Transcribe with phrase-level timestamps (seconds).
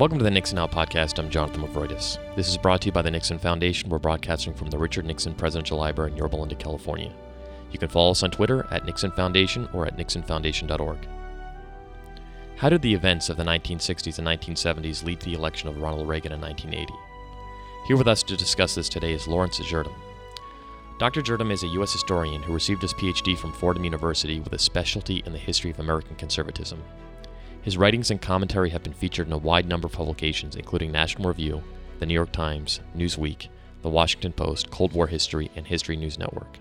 [0.00, 1.18] Welcome to the Nixon Now podcast.
[1.18, 2.16] I'm Jonathan Movroydis.
[2.34, 3.90] This is brought to you by the Nixon Foundation.
[3.90, 7.12] We're broadcasting from the Richard Nixon Presidential Library in Yorba Linda, California.
[7.70, 11.06] You can follow us on Twitter at Nixon Foundation or at nixonfoundation.org.
[12.56, 16.08] How did the events of the 1960s and 1970s lead to the election of Ronald
[16.08, 16.90] Reagan in 1980?
[17.86, 19.92] Here with us to discuss this today is Lawrence Jurdem.
[20.98, 21.20] Dr.
[21.20, 21.92] Jurdem is a U.S.
[21.92, 25.78] historian who received his PhD from Fordham University with a specialty in the history of
[25.78, 26.82] American conservatism.
[27.62, 31.28] His writings and commentary have been featured in a wide number of publications, including National
[31.28, 31.62] Review,
[31.98, 33.48] The New York Times, Newsweek,
[33.82, 36.58] The Washington Post, Cold War History, and History News Network.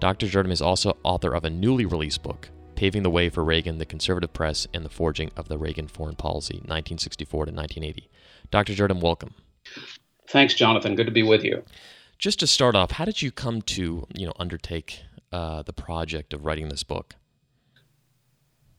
[0.00, 0.26] Dr.
[0.26, 3.84] Jurdem is also author of a newly released book, Paving the Way for Reagan, the
[3.84, 8.10] Conservative Press, and the Forging of the Reagan Foreign Policy, 1964 to 1980.
[8.50, 8.72] Dr.
[8.74, 9.34] Jurdem, welcome.
[10.28, 10.96] Thanks, Jonathan.
[10.96, 11.64] Good to be with you.
[12.18, 16.34] Just to start off, how did you come to, you know, undertake uh, the project
[16.34, 17.14] of writing this book?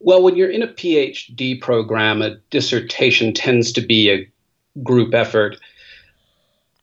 [0.00, 4.28] Well, when you're in a PhD program, a dissertation tends to be a
[4.82, 5.58] group effort.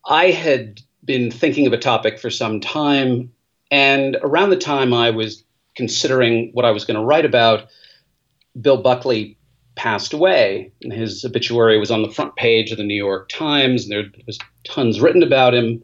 [0.05, 3.31] I had been thinking of a topic for some time,
[3.71, 5.43] and around the time I was
[5.75, 7.67] considering what I was going to write about,
[8.61, 9.37] Bill Buckley
[9.75, 10.71] passed away.
[10.81, 14.11] And his obituary was on the front page of the New York Times, and there
[14.25, 15.83] was tons written about him,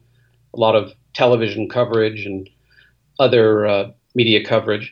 [0.53, 2.49] a lot of television coverage and
[3.19, 4.91] other uh, media coverage.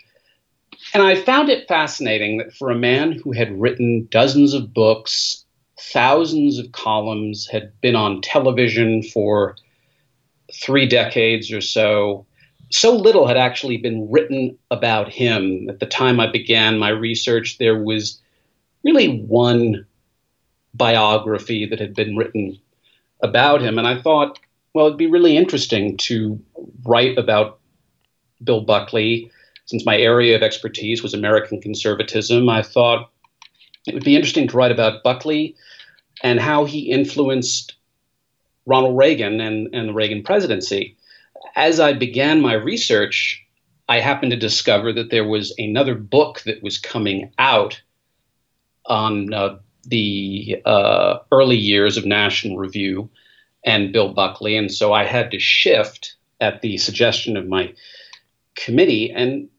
[0.93, 5.45] And I found it fascinating that for a man who had written dozens of books,
[5.79, 9.55] thousands of columns, had been on television for
[10.53, 12.25] three decades or so,
[12.71, 15.69] so little had actually been written about him.
[15.69, 18.21] At the time I began my research, there was
[18.83, 19.85] really one
[20.73, 22.57] biography that had been written
[23.21, 23.77] about him.
[23.77, 24.39] And I thought,
[24.73, 26.41] well, it'd be really interesting to
[26.83, 27.59] write about
[28.43, 29.31] Bill Buckley
[29.65, 33.09] since my area of expertise was American conservatism, I thought
[33.87, 35.55] it would be interesting to write about Buckley
[36.23, 37.75] and how he influenced
[38.65, 40.97] Ronald Reagan and, and the Reagan presidency.
[41.55, 43.43] As I began my research,
[43.89, 47.81] I happened to discover that there was another book that was coming out
[48.85, 53.09] on uh, the uh, early years of National Review
[53.65, 54.55] and Bill Buckley.
[54.55, 57.73] And so I had to shift at the suggestion of my
[58.55, 59.49] committee and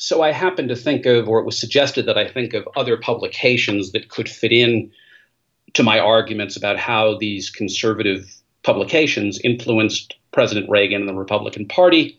[0.00, 2.96] so I happened to think of, or it was suggested that I think of other
[2.96, 4.90] publications that could fit in
[5.74, 12.18] to my arguments about how these conservative publications influenced President Reagan and the Republican Party.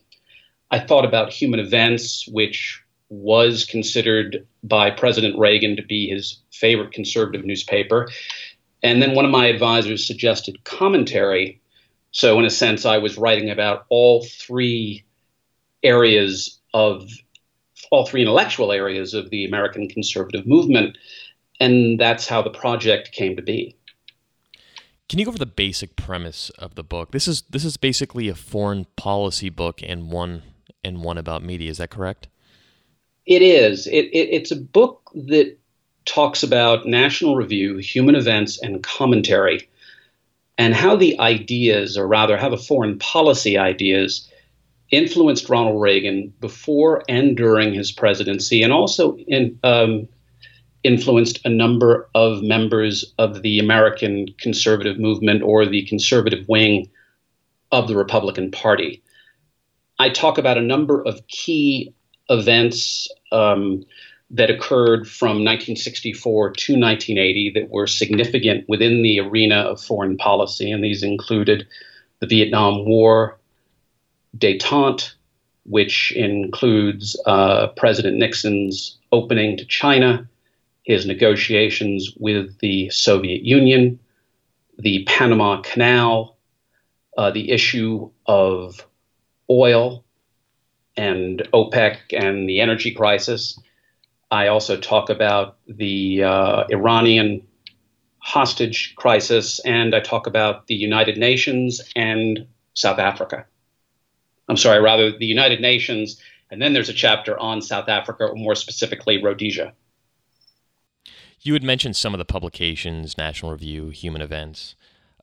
[0.69, 6.94] I thought about Human Events, which was considered by President Reagan to be his favorite
[6.94, 8.09] conservative newspaper.
[8.84, 11.59] And then one of my advisors suggested commentary.
[12.12, 15.03] So, in a sense, I was writing about all three
[15.84, 17.09] areas of
[17.92, 20.97] all three intellectual areas of the American conservative movement.
[21.59, 23.75] And that's how the project came to be.
[25.09, 27.12] Can you go over the basic premise of the book?
[27.12, 30.42] This is this is basically a foreign policy book and one
[30.84, 31.69] and one about media.
[31.69, 32.30] Is that correct?
[33.25, 33.88] It is.
[33.88, 35.58] It, it, it's a book that
[36.06, 39.69] talks about national review, human events, and commentary,
[40.58, 44.31] and how the ideas, or rather, how the foreign policy ideas,
[44.91, 50.07] influenced Ronald Reagan before and during his presidency, and also in, um,
[50.84, 56.90] influenced a number of members of the American conservative movement or the conservative wing
[57.72, 59.01] of the Republican Party.
[60.00, 61.94] I talk about a number of key
[62.30, 63.84] events um,
[64.31, 70.72] that occurred from 1964 to 1980 that were significant within the arena of foreign policy,
[70.72, 71.68] and these included
[72.19, 73.38] the Vietnam War,
[74.38, 75.14] detente,
[75.66, 80.28] which includes uh, President Nixon's opening to China,
[80.84, 84.00] his negotiations with the Soviet Union,
[84.80, 86.38] the Panama Canal,
[87.18, 88.86] uh, the issue of
[89.50, 90.04] oil
[90.98, 93.60] and OPEC and the energy crisis.
[94.31, 97.45] I also talk about the uh, Iranian
[98.19, 103.45] hostage crisis, and I talk about the United Nations and South Africa.
[104.47, 108.35] I'm sorry, rather the United Nations, and then there's a chapter on South Africa, or
[108.35, 109.73] more specifically Rhodesia.
[111.39, 114.75] You had mentioned some of the publications, National Review, Human Events.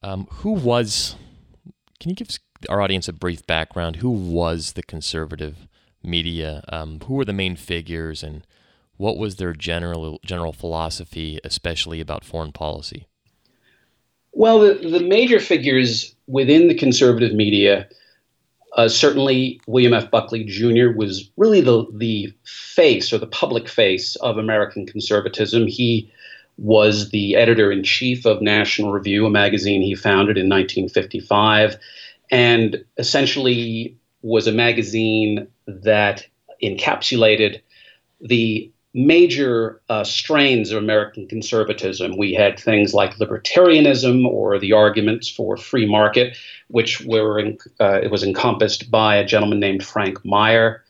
[0.03, 1.17] Um, who was?
[2.01, 2.29] Can you give
[2.69, 3.97] our audience a brief background?
[3.97, 5.69] Who was the conservative
[6.03, 6.65] media?
[6.69, 8.45] Um, who were the main figures, and
[8.97, 13.07] what was their general general philosophy, especially about foreign policy?
[14.33, 17.89] Well, the, the major figures within the conservative media
[18.79, 20.09] uh, certainly, William F.
[20.09, 20.91] Buckley Jr.
[20.95, 25.67] was really the, the face or the public face of American conservatism.
[25.67, 26.13] He
[26.59, 31.77] was the editor in chief of National Review, a magazine he founded in 1955,
[32.31, 36.25] and essentially was a magazine that
[36.63, 37.61] encapsulated
[38.21, 42.17] the major uh, strains of American conservatism.
[42.17, 46.37] We had things like libertarianism or the arguments for free market,
[46.69, 50.85] which were in, uh, it was encompassed by a gentleman named Frank Meyer.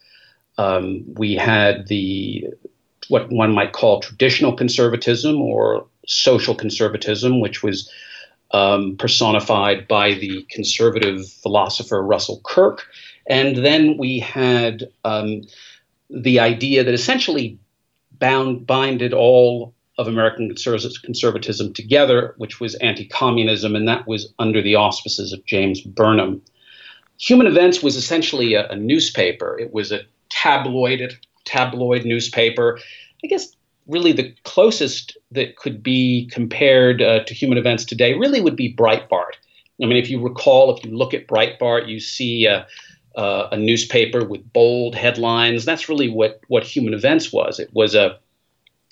[0.56, 2.46] Um, we had the
[3.08, 7.90] what one might call traditional conservatism or social conservatism, which was
[8.52, 12.86] um, personified by the conservative philosopher Russell Kirk.
[13.26, 15.42] And then we had um,
[16.10, 17.58] the idea that essentially
[18.18, 24.76] bound binded all of American conservatism together, which was anti-communism, and that was under the
[24.76, 26.40] auspices of James Burnham.
[27.20, 29.58] Human Events was essentially a, a newspaper.
[29.58, 32.78] It was a tabloid tabloid newspaper.
[33.24, 33.56] I guess
[33.88, 38.74] really the closest that could be compared uh, to human events today really would be
[38.74, 39.32] Breitbart.
[39.82, 42.64] I mean, if you recall, if you look at Breitbart, you see uh,
[43.14, 45.64] uh, a newspaper with bold headlines.
[45.64, 47.58] That's really what what Human Events was.
[47.58, 48.18] It was a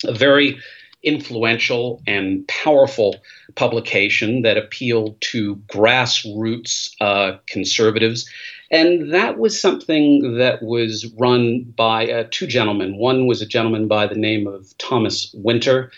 [0.05, 0.59] a very
[1.03, 3.15] influential and powerful
[3.55, 8.29] publication that appealed to grassroots uh, conservatives.
[8.71, 12.97] And that was something that was run by uh, two gentlemen.
[12.97, 15.91] One was a gentleman by the name of Thomas Winter,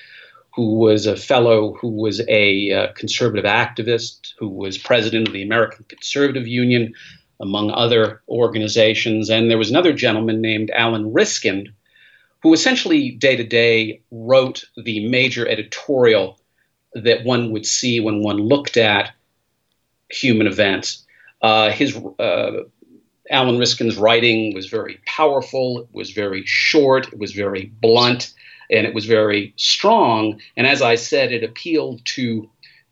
[0.54, 5.42] who was a fellow who was a uh, conservative activist, who was president of the
[5.42, 6.94] American Conservative Union,
[7.40, 9.30] among other organizations.
[9.30, 11.68] And there was another gentleman named Alan Ryskind,
[12.42, 16.40] who essentially day to day wrote the major editorial
[16.94, 19.12] that one would see when one looked at
[20.10, 21.06] human events.
[21.42, 22.64] Uh, his uh,
[23.30, 25.80] Alan Ryskind's writing was very powerful.
[25.80, 27.08] It was very short.
[27.08, 28.34] It was very blunt,
[28.72, 30.42] and it was very strong.
[30.58, 32.50] And as I said, it appealed to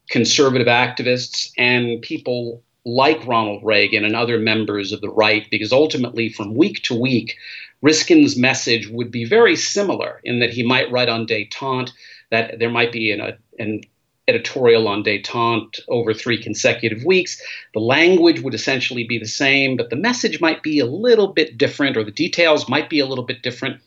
[0.10, 6.30] conservative activists and people like Ronald Reagan and other members of the right, because ultimately,
[6.30, 7.36] from week to week,
[7.84, 11.92] Ryskind's message would be very similar in that he might write on detente,
[12.32, 13.82] that there might be an, an
[14.30, 17.42] editorial on detente over three consecutive weeks.
[17.74, 21.58] The language would essentially be the same, but the message might be a little bit
[21.58, 23.82] different, or the details might be a little bit different.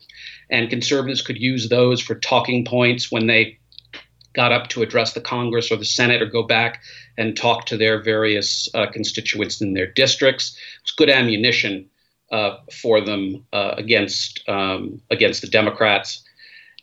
[0.51, 3.57] And conservatives could use those for talking points when they
[4.33, 6.81] got up to address the Congress or the Senate or go back
[7.17, 10.57] and talk to their various uh, constituents in their districts.
[10.81, 11.89] It's good ammunition
[12.31, 16.23] uh, for them uh, against um, against the Democrats.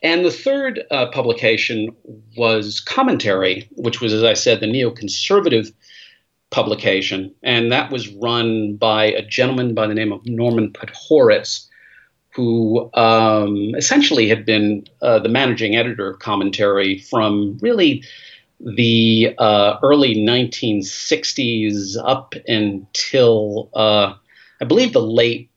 [0.01, 1.93] And the third uh, publication
[2.37, 5.73] was Commentary, which was, as I said, the neoconservative
[6.51, 11.67] publication, and that was run by a gentleman by the name of Norman Podhoretz,
[12.39, 18.01] who um, essentially had been uh, the managing editor of commentary from really
[18.61, 24.13] the uh, early 1960s up until uh,
[24.61, 25.51] I believe the late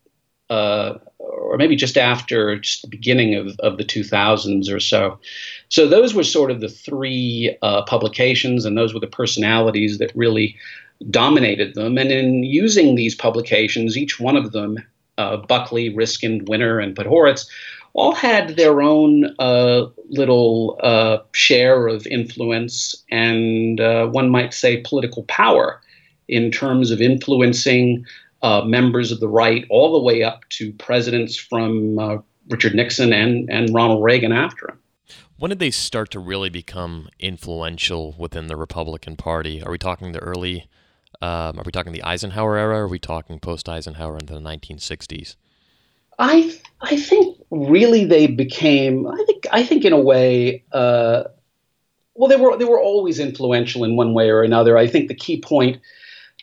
[0.51, 5.21] uh, or maybe just after just the beginning of, of the 2000s or so.
[5.69, 10.11] So those were sort of the three uh, publications, and those were the personalities that
[10.17, 10.57] really
[11.11, 11.97] dominated them.
[11.97, 14.79] And in using these publications, each one of them
[15.19, 17.47] uh, Buckley, Ryskind, Winter, and Podhoretz
[17.95, 24.81] all had their own uh, little uh, share of influence and uh, one might say
[24.81, 25.81] political power
[26.29, 28.05] in terms of influencing
[28.43, 32.17] uh, members of the right all the way up to presidents from uh,
[32.49, 34.79] Richard Nixon and, and Ronald Reagan after him.
[35.39, 39.63] When did they start to really become influential within the Republican Party?
[39.63, 40.69] Are we talking the early
[41.21, 42.77] um, are we talking the Eisenhower era?
[42.77, 45.37] Or are we talking post Eisenhower into the 1960s?
[46.19, 49.07] I I think really they became.
[49.07, 50.65] I think I think in a way.
[50.73, 51.25] Uh,
[52.15, 54.77] well, they were they were always influential in one way or another.
[54.77, 55.81] I think the key point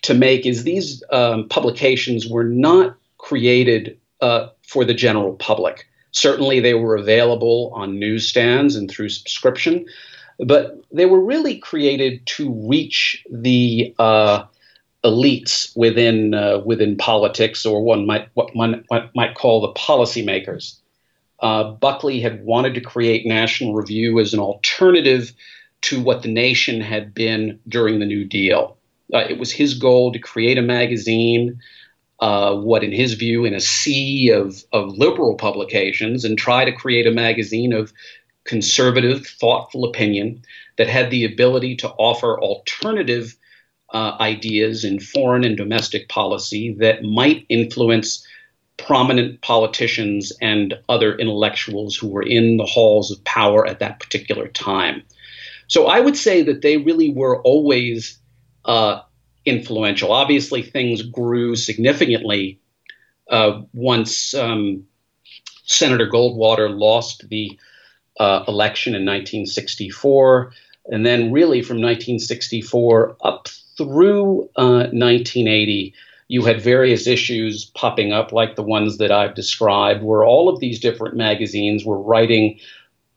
[0.01, 5.87] to make is these um, publications were not created uh, for the general public.
[6.11, 9.85] Certainly, they were available on newsstands and through subscription,
[10.39, 14.43] but they were really created to reach the uh,
[15.03, 18.83] elites within uh, within politics, or one might what one
[19.15, 20.75] might call the policymakers.
[21.39, 25.31] Uh, Buckley had wanted to create National Review as an alternative
[25.81, 28.77] to what the nation had been during the New Deal.
[29.13, 31.59] Uh, it was his goal to create a magazine,
[32.19, 36.73] uh, what in his view, in a sea of, of liberal publications, and try to
[36.73, 37.93] create a magazine of
[38.43, 40.41] conservative, thoughtful opinion
[40.77, 43.37] that had the ability to offer alternative
[43.93, 48.25] uh, ideas in foreign and domestic policy that might influence
[48.77, 54.47] prominent politicians and other intellectuals who were in the halls of power at that particular
[54.47, 55.03] time.
[55.67, 58.17] So I would say that they really were always
[58.65, 59.01] uh,
[59.45, 60.11] influential.
[60.11, 62.59] Obviously, things grew significantly
[63.29, 64.85] uh, once um,
[65.65, 67.59] Senator Goldwater lost the
[68.19, 70.51] uh, election in 1964.
[70.91, 73.47] And then, really, from 1964 up
[73.79, 80.03] through 1980, uh, you had various issues popping up, like the ones that I've described,
[80.03, 82.59] where all of these different magazines were writing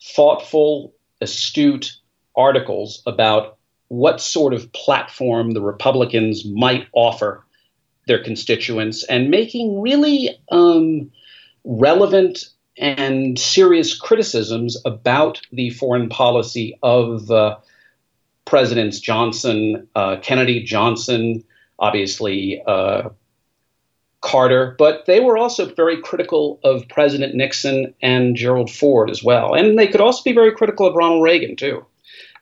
[0.01, 1.97] thoughtful, astute
[2.37, 7.45] articles about what sort of platform the Republicans might offer
[8.07, 11.11] their constituents and making really um,
[11.65, 17.57] relevant and serious criticisms about the foreign policy of uh,
[18.53, 21.43] Presidents Johnson, uh, Kennedy, Johnson,
[21.79, 23.09] obviously uh,
[24.21, 29.55] Carter, but they were also very critical of President Nixon and Gerald Ford as well.
[29.55, 31.83] And they could also be very critical of Ronald Reagan, too.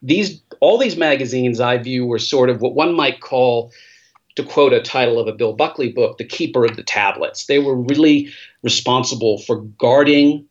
[0.02, 3.70] These all these magazines I view were sort of what one might call
[4.34, 7.46] to quote a title of a Bill Buckley book, the keeper of the tablets.
[7.46, 8.30] They were really
[8.64, 10.44] responsible for guarding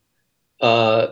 [0.62, 1.08] uh,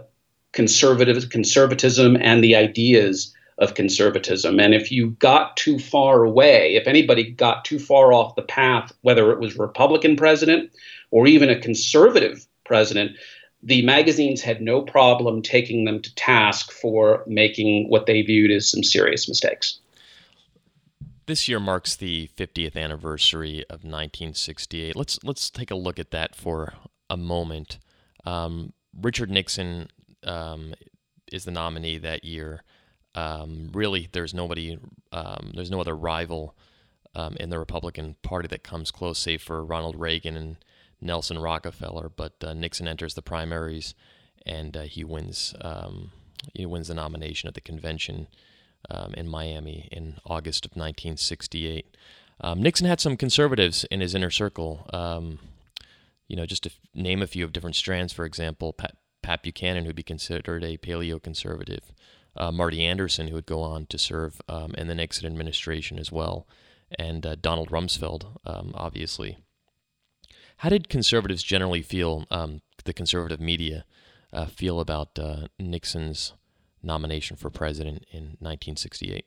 [0.54, 4.60] conservative conservatism and the ideas of conservatism.
[4.60, 8.92] And if you got too far away, if anybody got too far off the path,
[9.02, 10.72] whether it was Republican president
[11.12, 13.18] or even a conservative president,
[13.64, 18.70] the magazines had no problem taking them to task for making what they viewed as
[18.70, 19.80] some serious mistakes.
[21.26, 24.96] This year marks the 50th anniversary of 1968.
[24.96, 26.76] Let's let's take a look at that for
[27.10, 27.80] a moment.
[28.24, 29.90] Um, Richard Nixon
[30.24, 30.74] um,
[31.32, 32.64] is the nominee that year.
[33.16, 34.78] Um, really, there's nobody,
[35.12, 36.56] um, there's no other rival
[37.16, 40.58] um, in the Republican Party that comes close, save for Ronald Reagan and
[41.02, 42.10] Nelson Rockefeller.
[42.10, 43.96] But uh, Nixon enters the primaries,
[44.46, 45.56] and uh, he wins.
[45.62, 46.12] Um,
[46.54, 48.28] he wins the nomination at the convention
[48.90, 51.98] um, in Miami in August of 1968.
[52.40, 54.88] Um, Nixon had some conservatives in his inner circle.
[56.28, 59.86] You know, just to name a few of different strands, for example, Pat, Pat Buchanan,
[59.86, 61.94] who'd be considered a paleo-conservative,
[62.38, 66.12] uh, Marty Anderson, who would go on to serve um, in the Nixon administration as
[66.12, 66.48] well,
[66.98, 69.38] and uh, Donald Rumsfeld, um, obviously.
[70.58, 73.86] How did conservatives generally feel, um, the conservative media,
[74.34, 76.34] uh, feel about uh, Nixon's
[76.84, 79.26] nomination for president in 1968.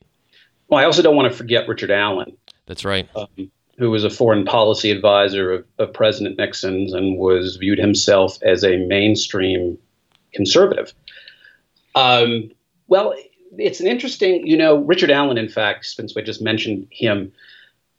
[0.69, 2.37] Well, I also don't want to forget Richard Allen.
[2.67, 3.09] That's right.
[3.15, 8.39] Um, who was a foreign policy advisor of, of, President Nixon's and was viewed himself
[8.43, 9.79] as a mainstream
[10.33, 10.93] conservative.
[11.95, 12.51] Um,
[12.91, 13.15] well,
[13.57, 17.33] it's an interesting, you know, Richard Allen, in fact, since we just mentioned him,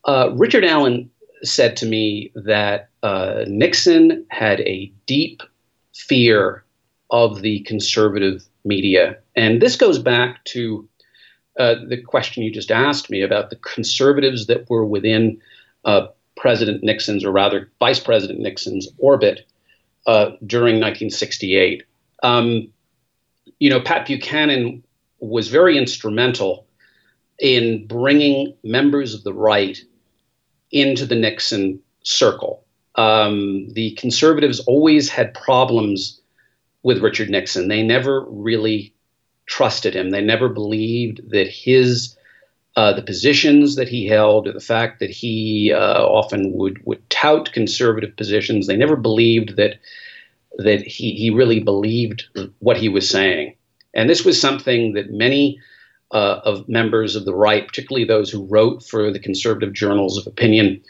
[0.05, 1.10] uh, Richard Allen
[1.43, 5.41] said to me that uh, Nixon had a deep
[5.95, 6.63] fear
[7.10, 9.17] of the conservative media.
[9.36, 10.88] And this goes back to
[11.57, 15.39] uh, the question you just asked me about the conservatives that were within
[15.86, 19.45] uh, President Nixon's, or rather Vice President Nixon's orbit
[20.05, 21.83] uh, during 1968.
[22.24, 22.71] Um,
[23.62, 24.84] you know, Pat Buchanan
[25.20, 26.65] was very instrumental
[27.38, 29.77] in bringing members of the right
[30.72, 32.65] into the Nixon circle.
[32.96, 36.20] Um, the conservatives always had problems
[36.82, 37.68] with Richard Nixon.
[37.68, 38.96] They never really
[39.46, 40.10] trusted him.
[40.10, 42.18] They never believed that his
[42.77, 47.08] uh, the positions that he held, or the fact that he uh, often would would
[47.12, 48.65] tout conservative positions.
[48.65, 49.75] They never believed that
[50.58, 52.25] that he he really believed
[52.60, 53.55] what he was saying.
[53.93, 55.60] And this was something that many
[56.12, 60.27] uh, of members of the right, particularly those who wrote for the conservative journals of
[60.27, 60.81] opinion,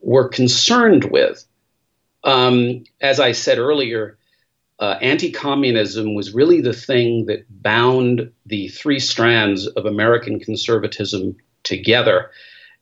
[0.00, 1.44] were concerned with.
[2.24, 4.18] Um, as I said earlier,
[4.78, 11.36] uh, anti communism was really the thing that bound the three strands of American conservatism
[11.64, 12.30] together.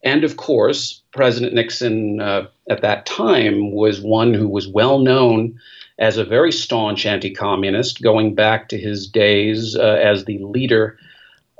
[0.05, 5.59] And of course, President Nixon uh, at that time was one who was well known
[5.99, 10.99] as a very staunch anti communist, going back to his days uh, as the leader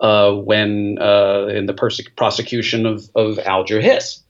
[0.01, 4.23] uh, when uh, in the perse- prosecution of, of Alger Hiss.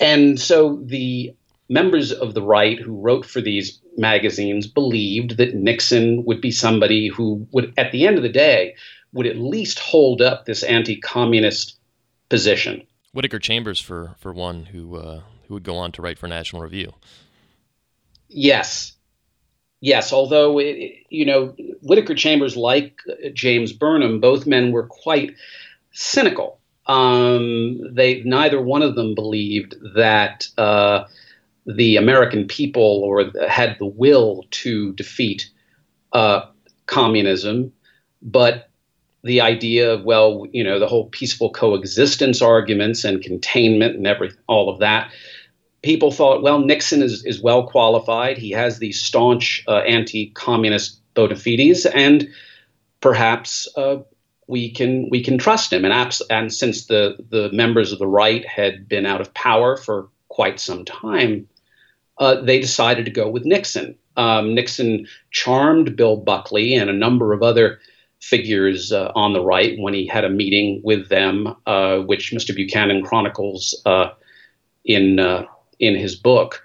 [0.00, 1.34] And so the
[1.68, 7.08] members of the right who wrote for these magazines believed that Nixon would be somebody
[7.08, 8.74] who would, at the end of the day,
[9.12, 11.78] would at least hold up this anti-communist
[12.28, 12.86] position.
[13.12, 16.62] Whittaker Chambers, for for one, who uh, who would go on to write for National
[16.62, 16.92] Review.
[18.28, 18.92] Yes,
[19.80, 20.12] yes.
[20.12, 23.00] Although it, you know, Whittaker Chambers, like
[23.32, 25.34] James Burnham, both men were quite
[25.92, 26.58] cynical.
[26.86, 30.48] Um, they neither one of them believed that.
[30.56, 31.04] Uh,
[31.68, 35.50] the American people or had the will to defeat
[36.14, 36.40] uh,
[36.86, 37.72] communism,
[38.22, 38.70] but
[39.22, 44.30] the idea of well, you know, the whole peaceful coexistence arguments and containment and every
[44.46, 45.12] all of that.
[45.82, 48.38] People thought, well, Nixon is is well qualified.
[48.38, 52.28] He has these staunch uh, anti-communist bona fides, and
[53.00, 53.98] perhaps uh,
[54.48, 55.84] we can we can trust him.
[55.84, 59.76] And, abs- and since the the members of the right had been out of power
[59.76, 61.48] for quite some time,
[62.18, 63.96] uh, they decided to go with Nixon.
[64.16, 67.78] Um, Nixon charmed Bill Buckley and a number of other
[68.20, 72.54] figures uh, on the right when he had a meeting with them, uh, which Mr.
[72.54, 74.08] Buchanan chronicles uh,
[74.84, 75.44] in uh,
[75.78, 76.62] in his book.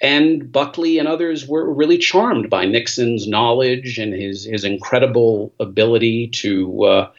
[0.00, 6.28] And Buckley and others were really charmed by Nixon's knowledge and his his incredible ability
[6.28, 7.10] to uh,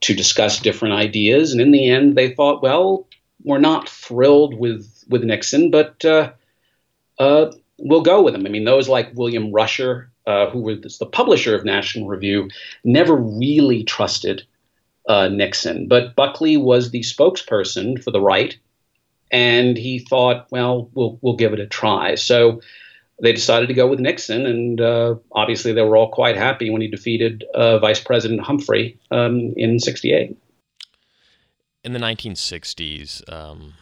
[0.00, 1.52] to discuss different ideas.
[1.52, 3.06] And in the end, they thought, well,
[3.42, 6.32] we're not thrilled with with Nixon, but uh,
[7.78, 8.46] we'll go with him.
[8.46, 12.48] I mean, those like William Rusher uh, who was the publisher of National Review,
[12.82, 14.42] never really trusted
[15.08, 15.86] uh, Nixon.
[15.86, 18.56] But Buckley was the spokesperson for the right,
[19.30, 22.14] and he thought, well, we'll we'll give it a try.
[22.14, 22.60] So
[23.20, 26.82] they decided to go with Nixon, and uh, obviously they were all quite happy when
[26.82, 30.36] he defeated uh, Vice President Humphrey um, in '68.
[31.84, 33.74] In the 1960s, um,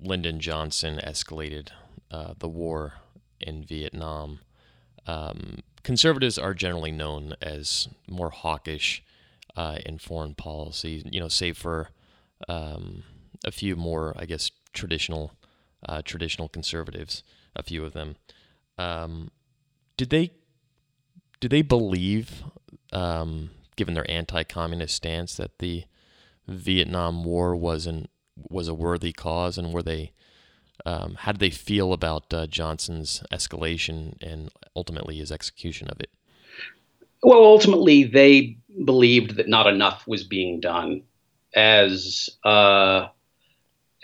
[0.00, 1.68] Lyndon Johnson escalated
[2.10, 2.94] uh, the war
[3.40, 4.40] in Vietnam.
[5.06, 9.02] Um, conservatives are generally known as more hawkish
[9.54, 11.90] uh, in foreign policy, you know, save for
[12.48, 13.04] um,
[13.44, 15.32] a few more, I guess, traditional
[15.86, 17.22] uh, traditional conservatives,
[17.54, 18.16] a few of them.
[18.78, 19.30] Um,
[19.96, 20.32] did they
[21.40, 22.42] did they believe,
[22.92, 25.84] um, given their anti-communist stance, that the
[26.48, 30.12] Vietnam War wasn't was a worthy cause, and were they
[30.86, 36.10] um, how did they feel about uh, Johnson's escalation and ultimately his execution of it?
[37.22, 41.02] Well, ultimately, they believed that not enough was being done,
[41.54, 43.08] as uh,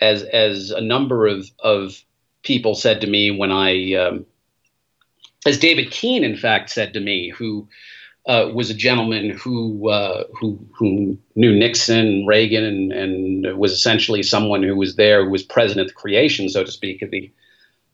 [0.01, 2.03] as as a number of of
[2.43, 4.25] people said to me when I, um,
[5.45, 7.67] as David Keene, in fact, said to me, who
[8.25, 14.23] uh, was a gentleman who uh, who who knew Nixon, Reagan, and, and was essentially
[14.23, 17.31] someone who was there, who was president of the creation, so to speak, of the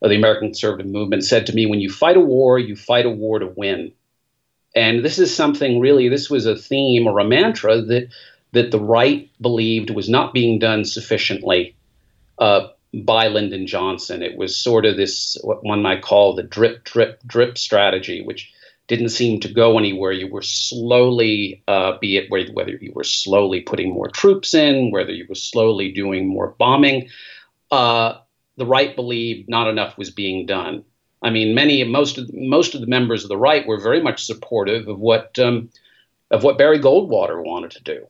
[0.02, 1.24] of the American conservative movement.
[1.24, 3.91] Said to me, "When you fight a war, you fight a war to win."
[4.76, 6.10] And this is something really.
[6.10, 8.10] This was a theme or a mantra that
[8.52, 11.77] that the right believed was not being done sufficiently
[12.39, 14.21] uh, by Lyndon Johnson.
[14.21, 18.52] It was sort of this what one might call the drip, drip, drip strategy, which
[18.88, 20.12] didn't seem to go anywhere.
[20.12, 25.12] You were slowly, uh, be it whether you were slowly putting more troops in, whether
[25.12, 27.10] you were slowly doing more bombing,
[27.71, 28.15] uh,
[28.56, 30.84] the right believed not enough was being done.
[31.21, 34.26] I mean, many, most of most of the members of the right were very much
[34.26, 35.69] supportive of what um,
[36.32, 38.08] of what Barry Goldwater wanted to do.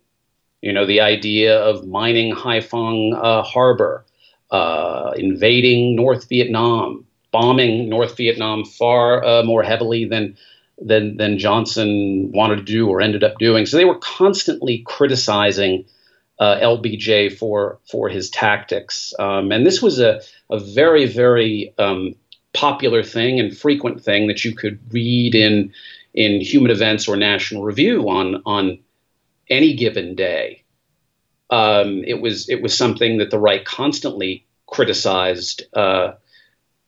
[0.62, 4.06] You know, the idea of mining Haiphong uh, Harbor,
[4.52, 10.38] uh, invading North Vietnam, bombing North Vietnam far uh, more heavily than
[10.80, 13.66] than than Johnson wanted to do or ended up doing.
[13.66, 15.86] So they were constantly criticizing
[16.40, 22.16] uh, LBJ for for his tactics, um, and this was a a very very um,
[22.54, 25.74] popular thing and frequent thing that you could read in
[26.14, 28.80] in Human Events or National Review on on
[29.50, 30.64] any given day.
[31.50, 35.64] Um, it was it was something that the right constantly criticized.
[35.74, 36.14] Uh,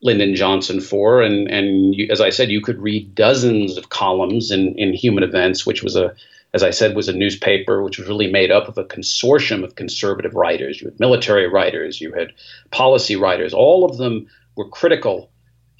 [0.02, 1.22] Lyndon Johnson for.
[1.22, 5.24] And, and you, as I said, you could read dozens of columns in, in Human
[5.24, 6.16] Events, which was a,
[6.54, 9.76] as I said, was a newspaper which was really made up of a consortium of
[9.76, 10.82] conservative writers.
[10.82, 12.34] You had military writers, you had
[12.72, 13.54] policy writers.
[13.54, 15.30] All of them were critical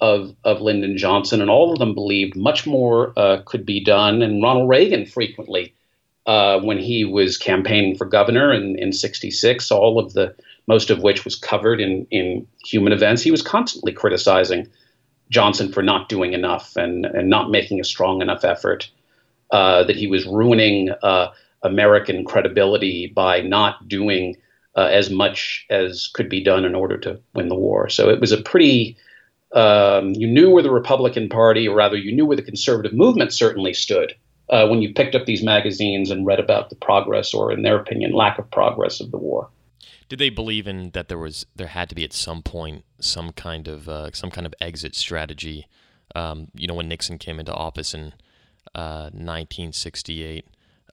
[0.00, 4.22] of, of Lyndon Johnson, and all of them believed much more uh, could be done.
[4.22, 5.74] And Ronald Reagan frequently,
[6.26, 10.34] uh, when he was campaigning for governor in, in 66, all of the
[10.66, 13.22] most of which was covered in, in human events.
[13.22, 14.68] He was constantly criticizing
[15.30, 18.90] Johnson for not doing enough and, and not making a strong enough effort,
[19.50, 24.36] uh, that he was ruining uh, American credibility by not doing
[24.76, 27.88] uh, as much as could be done in order to win the war.
[27.88, 28.96] So it was a pretty,
[29.52, 33.32] um, you knew where the Republican Party, or rather, you knew where the conservative movement
[33.32, 34.14] certainly stood.
[34.50, 37.76] Uh, when you picked up these magazines and read about the progress, or in their
[37.76, 39.48] opinion, lack of progress of the war
[40.10, 43.30] did they believe in that there was there had to be at some point some
[43.32, 45.68] kind of uh, some kind of exit strategy?
[46.16, 48.12] Um, you know, when Nixon came into office in
[48.74, 50.44] uh, 1968,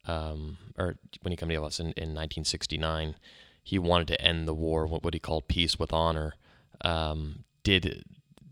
[0.05, 3.15] um, or when he came to office in, in 1969,
[3.63, 4.85] he wanted to end the war.
[4.85, 6.35] What, what he called peace with honor.
[6.81, 8.03] Um, did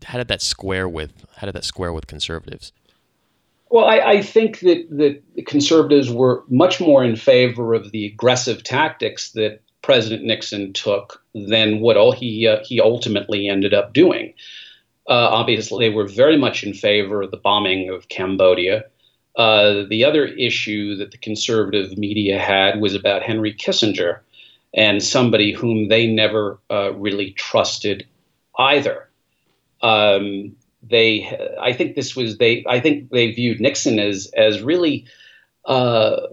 [0.04, 2.72] how did that square with how did that square with conservatives?
[3.68, 8.62] Well, I, I, think that, that conservatives were much more in favor of the aggressive
[8.62, 14.34] tactics that President Nixon took than what all he uh, he ultimately ended up doing.
[15.08, 18.84] Uh, obviously, they were very much in favor of the bombing of Cambodia.
[19.36, 24.20] Uh, the other issue that the conservative media had was about Henry Kissinger
[24.74, 28.06] and somebody whom they never uh, really trusted
[28.58, 29.08] either.
[29.82, 30.56] Um,
[30.88, 32.64] they, I think this was they.
[32.68, 35.06] I think they viewed Nixon as as really
[35.64, 36.26] uh,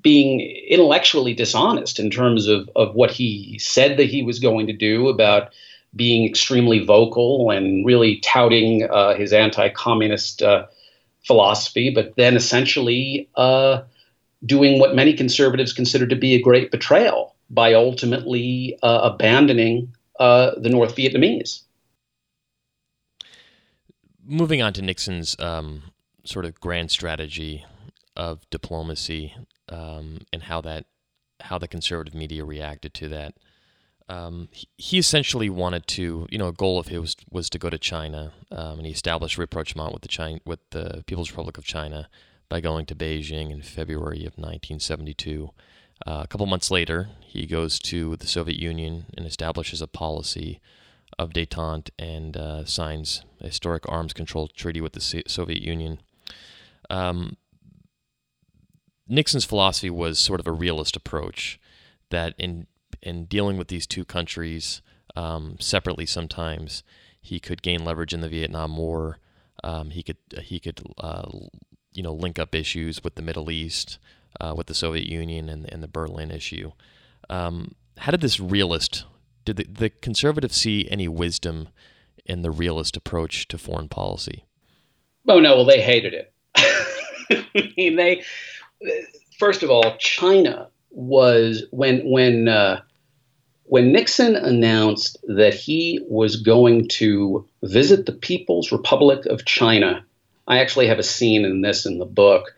[0.00, 4.72] being intellectually dishonest in terms of of what he said that he was going to
[4.72, 5.52] do about
[5.96, 10.66] being extremely vocal and really touting uh, his anti-communist uh,
[11.26, 13.82] philosophy, but then essentially uh,
[14.44, 20.52] doing what many conservatives consider to be a great betrayal by ultimately uh, abandoning uh,
[20.58, 21.62] the North Vietnamese.
[24.30, 25.84] Moving on to Nixon's um,
[26.22, 27.64] sort of grand strategy
[28.14, 29.34] of diplomacy
[29.70, 30.84] um, and how that
[31.40, 33.34] how the conservative media reacted to that.
[34.10, 37.70] Um, he, essentially wanted to, you know, a goal of his was, was to go
[37.70, 41.64] to China, um, and he established rapprochement with the China, with the People's Republic of
[41.64, 42.08] China
[42.48, 45.50] by going to Beijing in February of 1972.
[46.06, 50.60] Uh, a couple months later, he goes to the Soviet Union and establishes a policy
[51.18, 56.00] of détente and uh, signs a historic arms control treaty with the Soviet Union.
[56.90, 57.36] Um,
[59.08, 61.58] Nixon's philosophy was sort of a realist approach
[62.10, 62.66] that in
[63.02, 64.82] in dealing with these two countries
[65.16, 66.82] um, separately sometimes
[67.20, 69.18] he could gain leverage in the Vietnam War.
[69.64, 71.28] Um, he could he could uh,
[71.92, 73.98] you know link up issues with the Middle East,
[74.40, 76.72] uh, with the Soviet Union and, and the Berlin issue.
[77.28, 79.04] Um, how did this realist
[79.48, 81.68] did the, the conservatives see any wisdom
[82.26, 84.44] in the realist approach to foreign policy?
[85.26, 86.32] Oh no, well they hated it.
[86.56, 88.22] I mean, they
[89.38, 92.82] first of all, China was when when uh,
[93.64, 100.04] when Nixon announced that he was going to visit the People's Republic of China.
[100.46, 102.54] I actually have a scene in this in the book.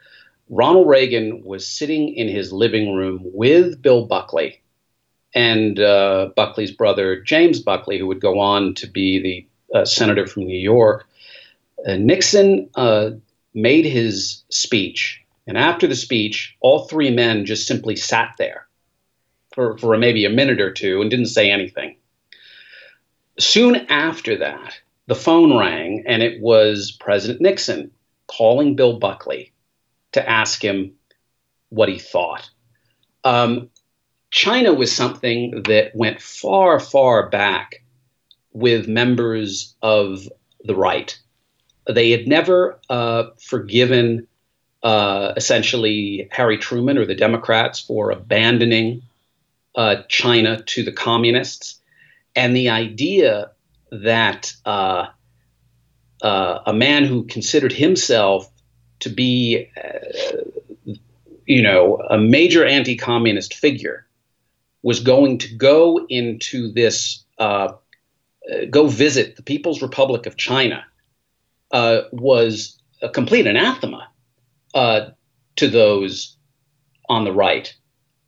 [0.49, 4.61] Ronald Reagan was sitting in his living room with Bill Buckley
[5.35, 10.27] and uh, Buckley's brother James Buckley, who would go on to be the uh, senator
[10.27, 11.07] from New York.
[11.87, 13.11] Uh, Nixon uh,
[13.55, 18.69] made his speech and after the speech, all three men just simply sat there
[19.53, 21.97] for, for maybe a minute or two and didn't say anything.
[23.37, 27.91] Soon after that, the phone rang, and it was President Nixon
[28.29, 29.53] calling Bill Buckley
[30.13, 30.93] to ask him
[31.71, 32.49] what he thought.
[33.25, 33.71] Um,
[34.31, 37.83] China was something that went far, far back
[38.53, 40.29] with members of
[40.65, 41.19] the right.
[41.89, 44.29] They had never uh, forgiven
[44.83, 49.03] uh, essentially Harry Truman or the Democrats for abandoning
[49.75, 51.81] uh, China to the communists.
[52.37, 53.51] And the idea
[53.91, 55.07] that uh,
[56.23, 58.49] uh a man who considered himself
[59.01, 60.93] to be, uh,
[61.45, 64.07] you know, a major anti communist figure
[64.83, 67.73] was going to go into this, uh,
[68.71, 70.85] go visit the People's Republic of China
[71.73, 74.09] was a complete anathema
[74.75, 75.11] uh,
[75.57, 76.37] to those
[77.09, 77.75] on the right,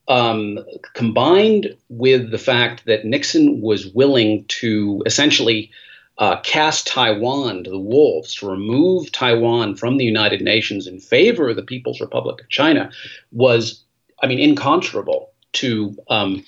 [0.09, 0.59] um,
[0.95, 5.71] combined with the fact that Nixon was willing to essentially
[6.19, 11.49] uh, cast Taiwan to the wolves, to remove Taiwan from the United Nations in favor
[11.49, 12.91] of the People's Republic of China,
[13.31, 13.83] was,
[14.23, 16.45] I mean, inconscionable to um,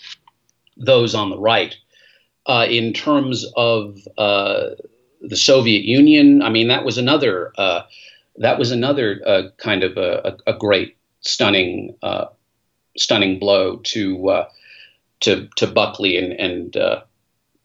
[0.77, 1.77] those on the right.
[2.47, 4.71] Uh, in terms of uh,
[5.21, 7.83] the Soviet Union, I mean, that was another uh,
[8.37, 12.27] that was another uh, kind of a, a, great, stunning, uh,
[12.97, 14.49] stunning blow to uh,
[15.21, 16.77] to to Buckley and and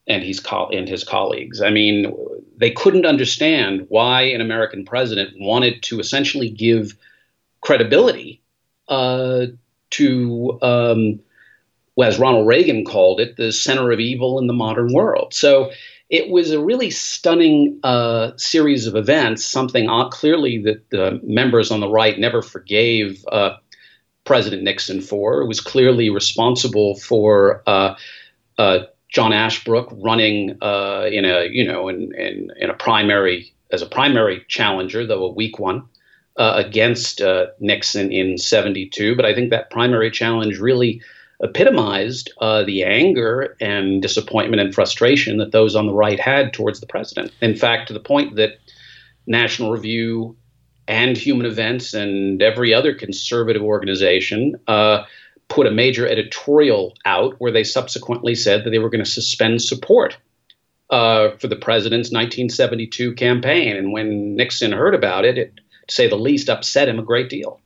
[0.06, 1.60] and his co- and his colleagues.
[1.60, 2.14] I mean,
[2.56, 6.96] they couldn't understand why an American president wanted to essentially give
[7.60, 8.40] credibility
[8.88, 10.58] to.
[10.62, 11.20] Um,
[11.96, 15.34] well, as Ronald Reagan called it, the center of evil in the modern world.
[15.34, 15.70] So
[16.10, 21.80] it was a really stunning uh, series of events, something clearly that the members on
[21.80, 23.56] the right never forgave uh,
[24.24, 25.40] President Nixon for.
[25.40, 27.94] It was clearly responsible for uh,
[28.58, 33.82] uh John Ashbrook running uh, in a you know in, in, in a primary as
[33.82, 35.84] a primary challenger, though a weak one.
[36.36, 37.20] Uh, against
[37.58, 39.14] Nixon in 72.
[39.14, 41.02] But I think that primary challenge really
[41.42, 46.80] epitomized uh, the anger and disappointment and frustration that those on the right had towards
[46.80, 47.32] the president.
[47.40, 48.58] In fact, to the point that
[49.26, 50.36] National Review
[50.86, 55.04] and Human Events and every other conservative organization uh,
[55.48, 59.62] put a major editorial out where they subsequently said that they were going to suspend
[59.62, 60.16] support
[60.90, 63.76] uh, for the president's 1972 campaign.
[63.76, 67.28] And when Nixon heard about it, it, to say the least, upset him a great
[67.28, 67.60] deal.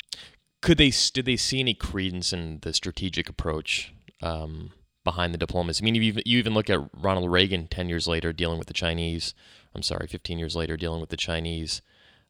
[0.64, 4.70] Could they did they see any credence in the strategic approach um,
[5.05, 5.83] behind the diplomacy?
[5.83, 8.68] I mean, you even, you even look at Ronald Reagan ten years later dealing with
[8.68, 9.35] the Chinese.
[9.74, 11.83] I'm sorry, 15 years later dealing with the Chinese.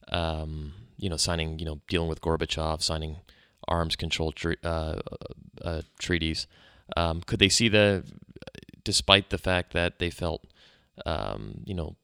[0.09, 3.19] Um, you know, signing, you know, dealing with Gorbachev, signing
[3.69, 4.99] arms control uh,
[5.63, 6.49] uh, treaties.
[6.97, 8.03] Um, could they see the,
[8.83, 10.45] despite the fact that they felt,
[11.07, 11.95] um, you know,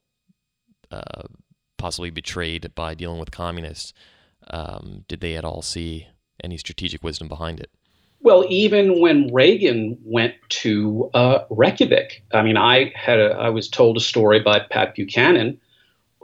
[0.93, 1.25] uh,
[1.77, 3.93] possibly betrayed by dealing with communists,
[4.49, 6.07] um, did they at all see
[6.45, 7.71] any strategic wisdom behind it?
[8.23, 13.69] Well, even when Reagan went to uh, Reykjavik, I mean, I had a, I was
[13.69, 15.59] told a story by Pat Buchanan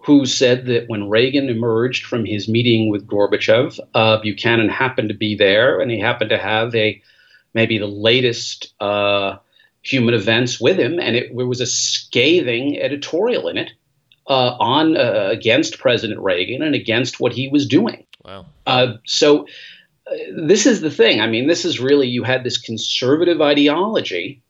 [0.06, 5.16] who said that when Reagan emerged from his meeting with Gorbachev, uh, Buchanan happened to
[5.16, 7.02] be there, and he happened to have a
[7.54, 9.36] maybe the latest uh,
[9.82, 13.72] human events with him, and it, there was a scathing editorial in it
[14.28, 18.06] uh, on uh, against President Reagan and against what he was doing.
[18.24, 18.46] Wow.
[18.66, 19.46] Uh, so
[20.36, 21.20] this is the thing.
[21.20, 24.42] I mean, this is really you had this conservative ideology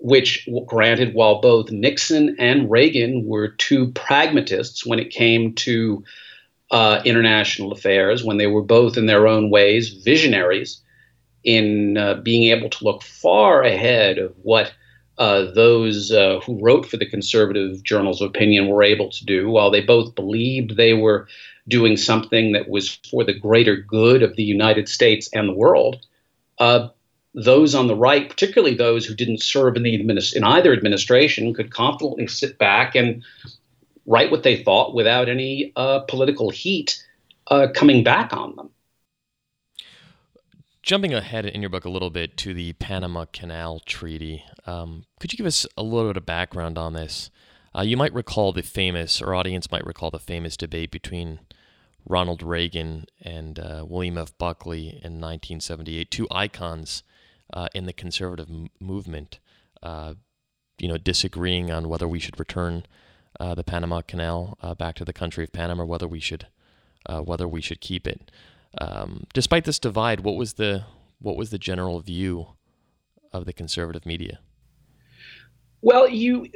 [0.00, 6.04] which, granted, while both Nixon and Reagan were two pragmatists when it came to
[6.70, 10.80] uh, international affairs, when they were both in their own ways visionaries
[11.44, 14.72] in uh, being able to look far ahead of what
[15.18, 19.48] uh, those uh, who wrote for the conservative journals of opinion were able to do,
[19.48, 21.26] while they both believed they were
[21.68, 26.04] doing something that was for the greater good of the United States and the world.
[26.58, 26.88] Uh,
[27.34, 31.54] those on the right, particularly those who didn't serve in the administ- in either administration,
[31.54, 33.22] could confidently sit back and
[34.06, 37.02] write what they thought without any uh, political heat
[37.48, 38.70] uh, coming back on them.
[40.82, 45.32] Jumping ahead in your book a little bit to the Panama Canal Treaty, um, could
[45.32, 47.30] you give us a little bit of background on this?
[47.78, 51.38] Uh, you might recall the famous, or audience might recall the famous debate between
[52.04, 54.36] Ronald Reagan and uh, William F.
[54.36, 57.04] Buckley in 1978, two icons
[57.52, 59.38] uh, in the conservative m- movement,
[59.80, 60.14] uh,
[60.78, 62.84] you know, disagreeing on whether we should return
[63.38, 66.46] uh, the Panama Canal uh, back to the country of Panama, or whether we should
[67.08, 68.30] whether we should keep it.
[68.78, 70.84] Um, despite this divide, what was the
[71.20, 72.48] what was the general view
[73.32, 74.40] of the conservative media?
[75.80, 76.46] Well, you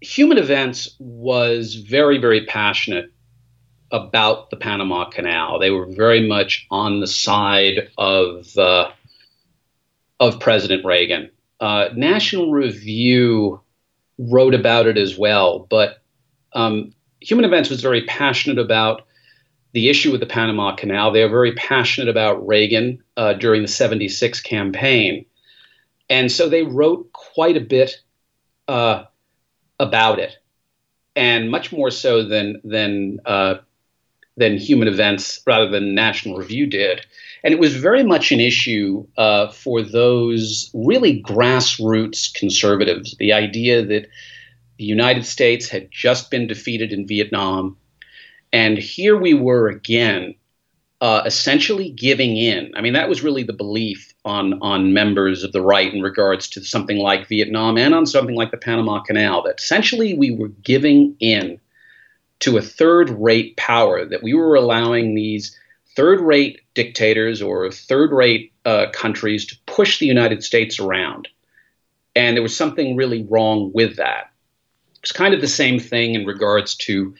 [0.00, 3.10] Human Events was very very passionate
[3.90, 5.58] about the Panama Canal.
[5.58, 8.90] They were very much on the side of uh,
[10.20, 11.30] of President Reagan.
[11.60, 13.60] Uh, National Review
[14.18, 16.02] wrote about it as well, but
[16.52, 19.06] um, Human Events was very passionate about
[19.72, 21.10] the issue with the Panama Canal.
[21.10, 25.26] They were very passionate about Reagan uh, during the 76 campaign.
[26.08, 28.00] And so they wrote quite a bit
[28.68, 29.04] uh,
[29.78, 30.36] about it,
[31.16, 33.56] and much more so than, than, uh,
[34.36, 37.06] than Human Events, rather than National Review did.
[37.42, 43.16] And it was very much an issue uh, for those really grassroots conservatives.
[43.18, 44.08] The idea that
[44.78, 47.76] the United States had just been defeated in Vietnam.
[48.52, 50.34] And here we were again,
[51.00, 52.72] uh, essentially giving in.
[52.76, 56.48] I mean, that was really the belief on, on members of the right in regards
[56.50, 60.48] to something like Vietnam and on something like the Panama Canal, that essentially we were
[60.48, 61.60] giving in
[62.40, 65.58] to a third rate power, that we were allowing these
[65.96, 71.28] third rate dictators or third rate uh, countries to push the United States around.
[72.16, 74.30] And there was something really wrong with that.
[75.02, 77.14] It's kind of the same thing in regards to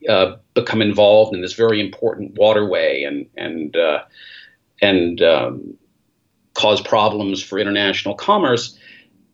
[0.08, 4.02] uh, become involved in this very important waterway and and uh,
[4.82, 5.78] and um,
[6.54, 8.78] cause problems for international commerce.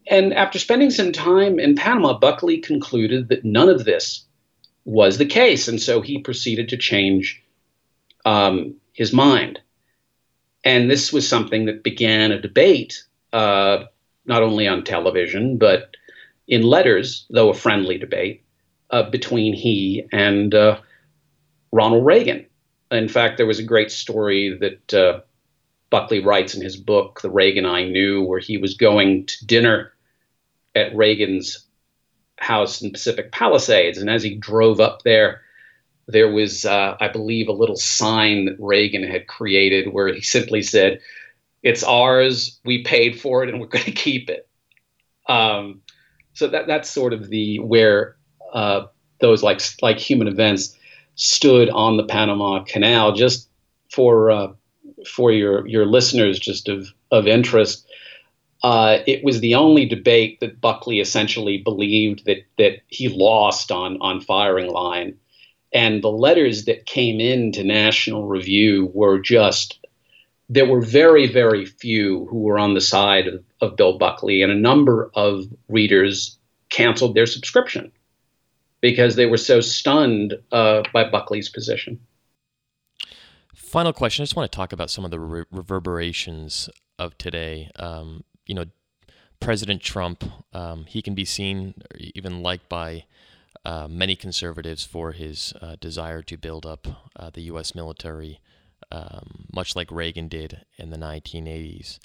[0.09, 4.25] And after spending some time in Panama, Buckley concluded that none of this
[4.85, 7.43] was the case, and so he proceeded to change
[8.25, 9.61] um, his mind.
[10.65, 13.85] And this was something that began a debate, uh,
[14.25, 15.97] not only on television, but
[16.49, 18.45] in letters, though a friendly debate,
[18.91, 20.79] uh, between he and uh,
[21.73, 22.47] Ronald Reagan.
[22.91, 25.21] In fact, there was a great story that uh,
[25.91, 29.93] Buckley writes in his book, The Reagan I Knew, where he was going to dinner
[30.75, 31.65] at Reagan's
[32.39, 33.99] house in Pacific Palisades.
[33.99, 35.43] And as he drove up there,
[36.07, 40.63] there was, uh, I believe, a little sign that Reagan had created where he simply
[40.63, 41.01] said,
[41.63, 44.49] It's ours, we paid for it, and we're going to keep it.
[45.29, 45.83] Um,
[46.35, 48.17] so that that's sort of the where
[48.53, 48.87] uh,
[49.21, 50.77] those like like human events
[51.15, 53.13] stood on the Panama Canal.
[53.13, 53.49] Just
[53.91, 54.53] for uh,
[55.07, 57.87] for your your listeners, just of of interest,
[58.63, 63.99] uh, it was the only debate that Buckley essentially believed that that he lost on
[64.01, 65.17] on firing line,
[65.73, 69.79] and the letters that came in to National Review were just
[70.49, 74.53] there were very very few who were on the side of, of Bill Buckley, and
[74.53, 76.39] a number of readers
[76.69, 77.93] canceled their subscription
[78.81, 81.99] because they were so stunned uh, by Buckley's position.
[83.77, 84.23] Final question.
[84.23, 87.71] I just want to talk about some of the re- reverberations of today.
[87.79, 88.65] Um, you know,
[89.39, 93.05] President Trump, um, he can be seen, even liked by
[93.67, 97.75] uh, many conservatives for his uh, desire to build up uh, the U.S.
[97.75, 98.41] military,
[98.91, 101.99] um, much like Reagan did in the 1980s.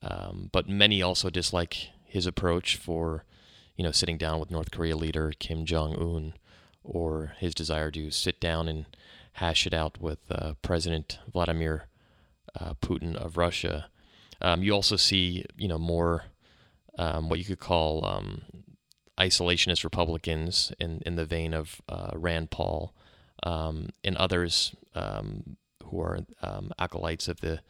[0.00, 3.24] Um, but many also dislike his approach for,
[3.76, 6.32] you know, sitting down with North Korea leader Kim Jong Un,
[6.82, 8.86] or his desire to sit down and
[9.38, 11.86] hash it out with uh, President Vladimir
[12.58, 13.86] uh, Putin of Russia.
[14.40, 16.24] Um, you also see, you know, more
[16.98, 18.42] um, what you could call um,
[19.16, 22.92] isolationist Republicans in, in the vein of uh, Rand Paul
[23.44, 27.60] um, and others um, who are um, acolytes of the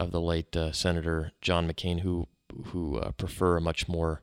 [0.00, 2.26] of the late uh, Senator John McCain, who
[2.66, 4.22] who uh, prefer a much more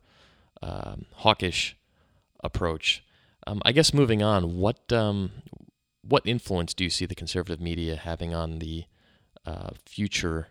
[1.16, 1.78] hawkish
[2.44, 3.04] approach.
[3.48, 4.92] I guess moving on, what
[6.02, 8.86] what influence do you see the conservative media having on the
[9.46, 10.48] uh, future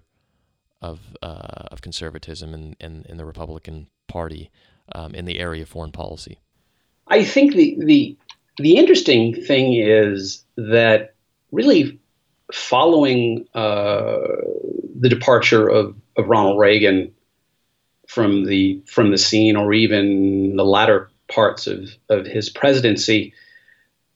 [0.82, 4.50] of uh, of conservatism in, in, in, the Republican Party
[4.94, 6.40] um, in the area of foreign policy?
[7.06, 8.16] I think the the
[8.58, 11.14] the interesting thing is that
[11.52, 11.98] really
[12.52, 14.18] following uh,
[14.98, 17.12] the departure of, of Ronald Reagan
[18.08, 23.32] from the from the scene, or even the latter parts of, of his presidency,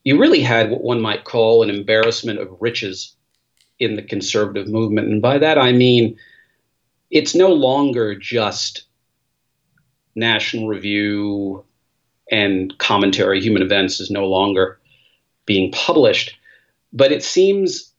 [0.05, 3.17] you really had what one might call an embarrassment of riches
[3.79, 5.09] in the conservative movement.
[5.09, 6.17] And by that I mean
[7.11, 8.85] it's no longer just
[10.14, 11.64] National Review
[12.31, 14.79] and commentary, human events is no longer
[15.47, 16.37] being published.
[16.92, 17.92] But it seems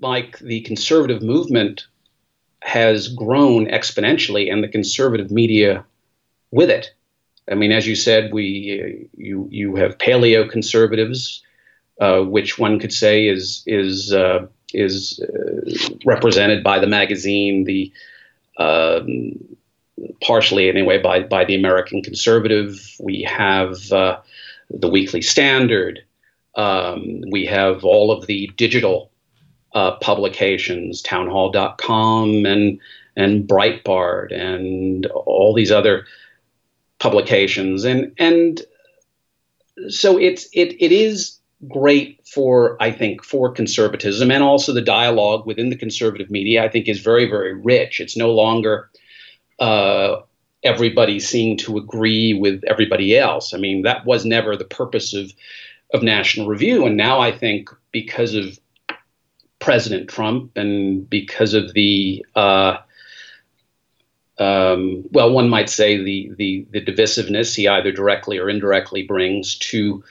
[0.00, 1.86] like the conservative movement
[2.62, 5.84] has grown exponentially and the conservative media
[6.50, 6.92] with it.
[7.50, 11.42] I mean, as you said, we you you have paleo conservatives,
[12.00, 17.92] uh, which one could say is is uh, is uh, represented by the magazine, the
[18.58, 19.32] um,
[20.22, 22.96] partially anyway by by the American Conservative.
[23.00, 24.18] We have uh,
[24.70, 26.00] the Weekly Standard.
[26.56, 29.10] Um, we have all of the digital
[29.72, 32.80] publications, townhall.com and
[33.14, 36.06] and Breitbart and all these other
[36.98, 38.62] publications and and
[39.88, 45.46] so it's it it is great for I think for conservatism and also the dialogue
[45.46, 48.00] within the conservative media I think is very very rich.
[48.00, 48.90] It's no longer
[49.58, 50.22] uh,
[50.62, 53.52] everybody seeming to agree with everybody else.
[53.54, 55.32] I mean, that was never the purpose of
[55.92, 58.58] of National Review, and now I think because of
[59.58, 62.78] President Trump and because of the uh,
[64.38, 69.56] um, well, one might say the, the the divisiveness he either directly or indirectly brings
[69.58, 70.02] to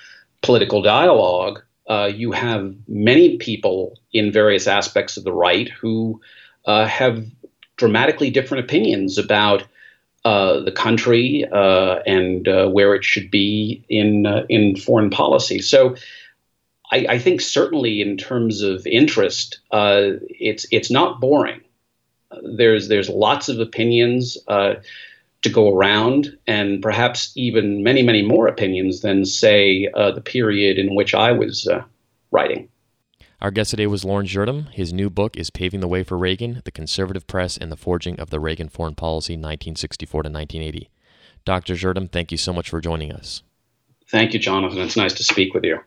[0.41, 1.61] political dialogue.
[1.87, 6.21] Uh, you have many people in various aspects of the right who
[6.65, 7.25] uh, have
[7.77, 9.63] dramatically different opinions about
[10.25, 15.61] uh, the country uh, and uh, where it should be in uh, in foreign policy.
[15.61, 15.95] So,
[16.91, 21.61] I, I, think certainly in terms of interest, it's it's not boring
[22.43, 24.37] there's there's lots of opinions
[25.41, 30.77] to go around, and perhaps even many many more opinions than say uh, the period
[30.77, 31.83] in which I was uh,
[32.31, 32.69] writing.
[33.41, 34.69] Our guest today was Lawrence Jurdem.
[34.73, 38.19] His new book is Paving the Way for Reagan: The Conservative Press and the Forging
[38.19, 40.89] of the Reagan Foreign Policy, 1964 to 1980.
[41.45, 41.75] Dr.
[41.75, 43.43] Jurdem, thank you so much for joining us.
[44.09, 44.79] Thank you, Jonathan.
[44.79, 45.79] It's nice to speak with you.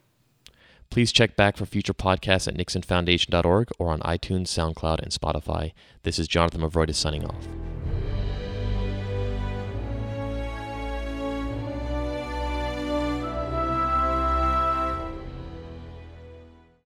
[0.91, 5.73] Please check back for future podcasts at nixonfoundation.org or on iTunes, SoundCloud, and Spotify.
[6.03, 7.49] This is Jonathan Movroydis signing off.